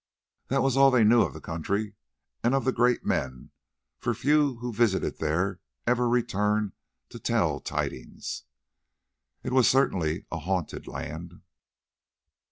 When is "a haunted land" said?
10.31-11.41